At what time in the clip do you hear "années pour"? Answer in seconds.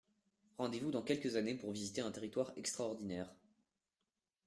1.35-1.71